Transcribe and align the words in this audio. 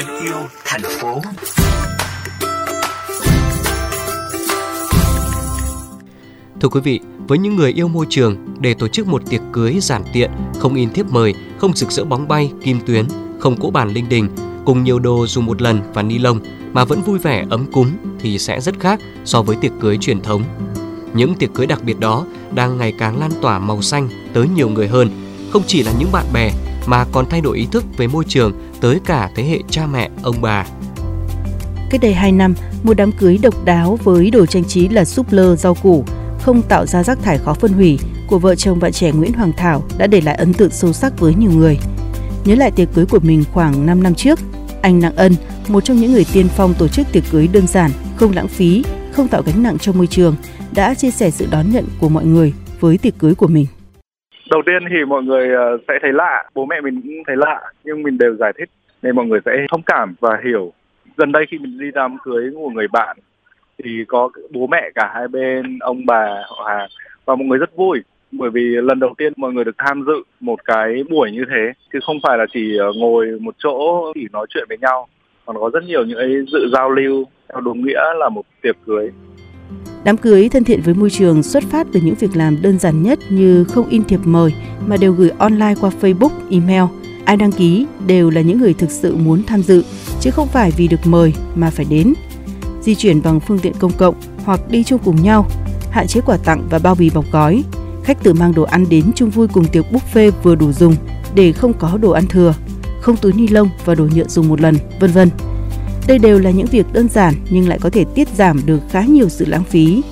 em 0.00 0.06
yêu 0.24 0.36
thành 0.64 0.80
phố. 1.00 1.20
Thưa 6.60 6.68
quý 6.68 6.80
vị, 6.80 7.00
với 7.28 7.38
những 7.38 7.56
người 7.56 7.72
yêu 7.72 7.88
môi 7.88 8.06
trường, 8.08 8.36
để 8.60 8.74
tổ 8.74 8.88
chức 8.88 9.06
một 9.06 9.22
tiệc 9.30 9.40
cưới 9.52 9.78
giản 9.80 10.02
tiện, 10.12 10.30
không 10.58 10.74
in 10.74 10.90
thiếp 10.90 11.12
mời, 11.12 11.34
không 11.58 11.74
rực 11.74 11.90
rỡ 11.90 12.04
bóng 12.04 12.28
bay, 12.28 12.52
kim 12.64 12.80
tuyến, 12.86 13.06
không 13.38 13.60
cỗ 13.60 13.70
bàn 13.70 13.92
linh 13.92 14.08
đình, 14.08 14.28
cùng 14.64 14.84
nhiều 14.84 14.98
đồ 14.98 15.26
dùng 15.26 15.46
một 15.46 15.62
lần 15.62 15.80
và 15.94 16.02
ni 16.02 16.18
lông 16.18 16.40
mà 16.72 16.84
vẫn 16.84 17.02
vui 17.02 17.18
vẻ 17.18 17.46
ấm 17.50 17.72
cúng 17.72 17.90
thì 18.20 18.38
sẽ 18.38 18.60
rất 18.60 18.80
khác 18.80 19.00
so 19.24 19.42
với 19.42 19.56
tiệc 19.56 19.72
cưới 19.80 19.98
truyền 20.00 20.20
thống. 20.20 20.44
Những 21.14 21.34
tiệc 21.34 21.54
cưới 21.54 21.66
đặc 21.66 21.84
biệt 21.84 22.00
đó 22.00 22.26
đang 22.54 22.78
ngày 22.78 22.92
càng 22.98 23.18
lan 23.18 23.30
tỏa 23.40 23.58
màu 23.58 23.82
xanh 23.82 24.08
tới 24.32 24.48
nhiều 24.48 24.68
người 24.68 24.88
hơn, 24.88 25.10
không 25.52 25.62
chỉ 25.66 25.82
là 25.82 25.92
những 25.98 26.12
bạn 26.12 26.26
bè 26.32 26.50
mà 26.86 27.04
còn 27.12 27.26
thay 27.30 27.40
đổi 27.40 27.58
ý 27.58 27.66
thức 27.72 27.84
về 27.96 28.06
môi 28.06 28.24
trường 28.28 28.52
tới 28.80 29.00
cả 29.04 29.30
thế 29.36 29.44
hệ 29.44 29.58
cha 29.70 29.86
mẹ, 29.86 30.10
ông 30.22 30.36
bà. 30.40 30.66
Cách 31.90 32.00
đây 32.00 32.14
2 32.14 32.32
năm, 32.32 32.54
một 32.82 32.96
đám 32.96 33.12
cưới 33.12 33.38
độc 33.42 33.64
đáo 33.64 33.98
với 34.04 34.30
đồ 34.30 34.46
trang 34.46 34.64
trí 34.64 34.88
là 34.88 35.04
súp 35.04 35.32
lơ 35.32 35.56
rau 35.56 35.74
củ, 35.74 36.04
không 36.40 36.62
tạo 36.62 36.86
ra 36.86 37.02
rác 37.02 37.22
thải 37.22 37.38
khó 37.38 37.54
phân 37.54 37.72
hủy 37.72 37.98
của 38.26 38.38
vợ 38.38 38.54
chồng 38.54 38.80
bạn 38.80 38.92
trẻ 38.92 39.12
Nguyễn 39.12 39.32
Hoàng 39.32 39.52
Thảo 39.56 39.82
đã 39.98 40.06
để 40.06 40.20
lại 40.20 40.34
ấn 40.34 40.54
tượng 40.54 40.70
sâu 40.70 40.92
sắc 40.92 41.20
với 41.20 41.34
nhiều 41.34 41.50
người. 41.50 41.78
Nhớ 42.44 42.54
lại 42.54 42.70
tiệc 42.70 42.88
cưới 42.94 43.06
của 43.06 43.20
mình 43.22 43.44
khoảng 43.52 43.86
5 43.86 44.02
năm 44.02 44.14
trước, 44.14 44.38
anh 44.82 45.00
Nặng 45.00 45.16
Ân, 45.16 45.34
một 45.68 45.84
trong 45.84 45.96
những 45.96 46.12
người 46.12 46.26
tiên 46.32 46.48
phong 46.56 46.74
tổ 46.74 46.88
chức 46.88 47.12
tiệc 47.12 47.24
cưới 47.30 47.48
đơn 47.52 47.66
giản, 47.66 47.90
không 48.16 48.32
lãng 48.32 48.48
phí, 48.48 48.84
không 49.12 49.28
tạo 49.28 49.42
gánh 49.42 49.62
nặng 49.62 49.78
cho 49.78 49.92
môi 49.92 50.06
trường, 50.06 50.36
đã 50.72 50.94
chia 50.94 51.10
sẻ 51.10 51.30
sự 51.30 51.46
đón 51.50 51.72
nhận 51.72 51.84
của 51.98 52.08
mọi 52.08 52.24
người 52.24 52.52
với 52.80 52.98
tiệc 52.98 53.18
cưới 53.18 53.34
của 53.34 53.46
mình. 53.46 53.66
Đầu 54.50 54.62
tiên 54.66 54.82
thì 54.90 55.04
mọi 55.04 55.22
người 55.22 55.54
ờ, 55.54 55.78
sẽ 55.88 55.94
thấy 56.02 56.12
lạ, 56.12 56.44
bố 56.54 56.66
mẹ 56.66 56.80
mình 56.80 57.00
cũng 57.02 57.22
thấy 57.26 57.36
lạ, 57.36 57.60
nhưng 57.84 58.02
mình 58.02 58.18
đều 58.18 58.34
giải 58.34 58.52
thích 58.58 58.70
nên 59.02 59.16
mọi 59.16 59.26
người 59.26 59.40
sẽ 59.44 59.52
thông 59.70 59.82
cảm 59.82 60.14
và 60.20 60.40
hiểu. 60.44 60.72
Gần 61.16 61.32
đây 61.32 61.46
khi 61.50 61.58
mình 61.58 61.78
đi 61.78 61.90
đám 61.94 62.16
cưới 62.22 62.50
của 62.54 62.70
người 62.70 62.88
bạn 62.88 63.16
thì 63.84 64.04
có 64.08 64.30
bố 64.50 64.66
mẹ 64.66 64.90
cả 64.94 65.10
hai 65.14 65.28
bên, 65.28 65.78
ông 65.78 66.06
bà, 66.06 66.26
họ 66.48 66.64
hàng 66.68 66.88
và 67.24 67.34
mọi 67.34 67.46
người 67.46 67.58
rất 67.58 67.76
vui. 67.76 67.98
Bởi 68.32 68.50
vì 68.50 68.62
lần 68.62 69.00
đầu 69.00 69.14
tiên 69.18 69.32
mọi 69.36 69.52
người 69.52 69.64
được 69.64 69.74
tham 69.78 70.04
dự 70.06 70.22
một 70.40 70.64
cái 70.64 71.04
buổi 71.10 71.30
như 71.32 71.44
thế 71.50 71.72
chứ 71.92 71.98
không 72.02 72.16
phải 72.22 72.38
là 72.38 72.46
chỉ 72.52 72.76
ờ, 72.78 72.92
ngồi 72.96 73.38
một 73.40 73.54
chỗ 73.58 74.12
chỉ 74.14 74.26
nói 74.32 74.46
chuyện 74.48 74.64
với 74.68 74.78
nhau 74.78 75.08
còn 75.46 75.56
có 75.60 75.70
rất 75.72 75.84
nhiều 75.84 76.04
những 76.04 76.18
cái 76.18 76.28
sự 76.52 76.70
giao 76.72 76.90
lưu 76.90 77.24
theo 77.48 77.60
đúng 77.60 77.86
nghĩa 77.86 78.14
là 78.18 78.28
một 78.28 78.42
tiệc 78.62 78.76
cưới. 78.86 79.10
Đám 80.04 80.16
cưới 80.16 80.48
thân 80.48 80.64
thiện 80.64 80.82
với 80.82 80.94
môi 80.94 81.10
trường 81.10 81.42
xuất 81.42 81.64
phát 81.70 81.86
từ 81.92 82.00
những 82.00 82.14
việc 82.14 82.36
làm 82.36 82.62
đơn 82.62 82.78
giản 82.78 83.02
nhất 83.02 83.18
như 83.30 83.64
không 83.64 83.88
in 83.88 84.04
thiệp 84.04 84.20
mời 84.24 84.54
mà 84.86 84.96
đều 84.96 85.12
gửi 85.12 85.30
online 85.38 85.74
qua 85.80 85.90
Facebook, 86.00 86.30
email. 86.50 86.82
Ai 87.24 87.36
đăng 87.36 87.52
ký 87.52 87.86
đều 88.06 88.30
là 88.30 88.40
những 88.40 88.60
người 88.60 88.74
thực 88.74 88.90
sự 88.90 89.16
muốn 89.16 89.42
tham 89.42 89.62
dự, 89.62 89.84
chứ 90.20 90.30
không 90.30 90.48
phải 90.48 90.70
vì 90.76 90.88
được 90.88 91.06
mời 91.06 91.34
mà 91.54 91.70
phải 91.70 91.86
đến. 91.90 92.14
Di 92.82 92.94
chuyển 92.94 93.22
bằng 93.22 93.40
phương 93.40 93.58
tiện 93.58 93.72
công 93.78 93.92
cộng 93.92 94.14
hoặc 94.44 94.60
đi 94.70 94.84
chung 94.84 95.00
cùng 95.04 95.22
nhau, 95.22 95.46
hạn 95.90 96.06
chế 96.06 96.20
quà 96.20 96.36
tặng 96.36 96.66
và 96.70 96.78
bao 96.78 96.94
bì 96.94 97.10
bọc 97.10 97.24
gói. 97.32 97.64
Khách 98.04 98.22
tự 98.22 98.34
mang 98.34 98.54
đồ 98.54 98.62
ăn 98.62 98.84
đến 98.90 99.04
chung 99.14 99.30
vui 99.30 99.48
cùng 99.48 99.64
tiệc 99.64 99.84
buffet 99.92 100.30
vừa 100.42 100.54
đủ 100.54 100.72
dùng 100.72 100.94
để 101.34 101.52
không 101.52 101.72
có 101.72 101.98
đồ 102.02 102.10
ăn 102.10 102.26
thừa, 102.26 102.54
không 103.00 103.16
túi 103.16 103.32
ni 103.32 103.48
lông 103.48 103.68
và 103.84 103.94
đồ 103.94 104.08
nhựa 104.14 104.28
dùng 104.28 104.48
một 104.48 104.60
lần, 104.60 104.76
vân 105.00 105.10
vân. 105.10 105.28
Đây 106.10 106.18
đều 106.18 106.38
là 106.38 106.50
những 106.50 106.66
việc 106.66 106.86
đơn 106.92 107.08
giản 107.08 107.34
nhưng 107.50 107.68
lại 107.68 107.78
có 107.78 107.90
thể 107.90 108.04
tiết 108.14 108.28
giảm 108.28 108.66
được 108.66 108.80
khá 108.90 109.02
nhiều 109.04 109.28
sự 109.28 109.44
lãng 109.44 109.64
phí. 109.64 110.02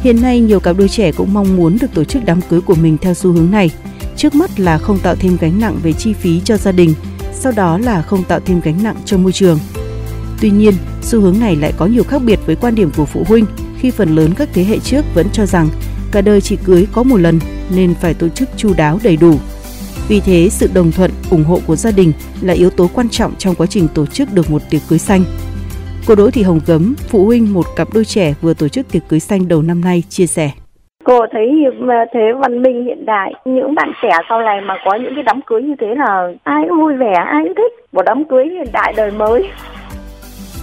Hiện 0.00 0.22
nay, 0.22 0.40
nhiều 0.40 0.60
cặp 0.60 0.76
đôi 0.78 0.88
trẻ 0.88 1.12
cũng 1.12 1.34
mong 1.34 1.56
muốn 1.56 1.78
được 1.80 1.86
tổ 1.94 2.04
chức 2.04 2.24
đám 2.24 2.40
cưới 2.40 2.60
của 2.60 2.74
mình 2.74 2.98
theo 2.98 3.14
xu 3.14 3.32
hướng 3.32 3.50
này. 3.50 3.70
Trước 4.16 4.34
mắt 4.34 4.60
là 4.60 4.78
không 4.78 4.98
tạo 4.98 5.14
thêm 5.14 5.36
gánh 5.40 5.60
nặng 5.60 5.78
về 5.82 5.92
chi 5.92 6.12
phí 6.12 6.40
cho 6.44 6.56
gia 6.56 6.72
đình, 6.72 6.94
sau 7.32 7.52
đó 7.52 7.78
là 7.78 8.02
không 8.02 8.24
tạo 8.24 8.40
thêm 8.40 8.60
gánh 8.60 8.82
nặng 8.82 8.96
cho 9.04 9.18
môi 9.18 9.32
trường. 9.32 9.58
Tuy 10.40 10.50
nhiên, 10.50 10.74
xu 11.02 11.20
hướng 11.20 11.40
này 11.40 11.56
lại 11.56 11.72
có 11.76 11.86
nhiều 11.86 12.04
khác 12.04 12.22
biệt 12.26 12.38
với 12.46 12.56
quan 12.56 12.74
điểm 12.74 12.90
của 12.96 13.06
phụ 13.06 13.24
huynh 13.28 13.46
khi 13.78 13.90
phần 13.90 14.16
lớn 14.16 14.30
các 14.36 14.48
thế 14.52 14.64
hệ 14.64 14.78
trước 14.78 15.04
vẫn 15.14 15.26
cho 15.32 15.46
rằng 15.46 15.68
cả 16.12 16.20
đời 16.20 16.40
chỉ 16.40 16.56
cưới 16.64 16.86
có 16.92 17.02
một 17.02 17.16
lần 17.16 17.40
nên 17.74 17.94
phải 17.94 18.14
tổ 18.14 18.28
chức 18.28 18.48
chu 18.56 18.74
đáo 18.76 18.98
đầy 19.02 19.16
đủ 19.16 19.38
vì 20.08 20.20
thế, 20.20 20.48
sự 20.50 20.68
đồng 20.74 20.92
thuận, 20.92 21.10
ủng 21.30 21.44
hộ 21.44 21.58
của 21.66 21.76
gia 21.76 21.90
đình 21.90 22.12
là 22.42 22.54
yếu 22.54 22.70
tố 22.70 22.90
quan 22.94 23.08
trọng 23.08 23.32
trong 23.38 23.54
quá 23.54 23.66
trình 23.66 23.88
tổ 23.94 24.06
chức 24.06 24.28
được 24.34 24.50
một 24.50 24.62
tiệc 24.70 24.80
cưới 24.88 24.98
xanh. 24.98 25.20
Cô 26.06 26.14
Đỗ 26.14 26.30
Thị 26.30 26.42
Hồng 26.42 26.60
Gấm, 26.66 26.94
phụ 27.08 27.24
huynh 27.24 27.54
một 27.54 27.66
cặp 27.76 27.88
đôi 27.94 28.04
trẻ 28.04 28.34
vừa 28.40 28.54
tổ 28.54 28.68
chức 28.68 28.92
tiệc 28.92 29.02
cưới 29.08 29.20
xanh 29.20 29.48
đầu 29.48 29.62
năm 29.62 29.80
nay 29.80 30.02
chia 30.08 30.26
sẻ. 30.26 30.50
Cô 31.04 31.20
thấy 31.32 31.50
thế 32.14 32.20
văn 32.40 32.62
minh 32.62 32.84
hiện 32.84 33.06
đại, 33.06 33.34
những 33.44 33.74
bạn 33.74 33.92
trẻ 34.02 34.10
sau 34.28 34.40
này 34.40 34.60
mà 34.60 34.74
có 34.84 34.94
những 34.94 35.14
cái 35.14 35.22
đám 35.22 35.40
cưới 35.46 35.62
như 35.62 35.74
thế 35.80 35.86
là 35.96 36.28
ai 36.42 36.64
cũng 36.68 36.80
vui 36.80 36.96
vẻ, 36.96 37.12
ai 37.12 37.44
cũng 37.44 37.54
thích. 37.56 37.72
Một 37.92 38.02
đám 38.06 38.24
cưới 38.24 38.44
hiện 38.44 38.68
đại 38.72 38.94
đời 38.96 39.10
mới. 39.10 39.48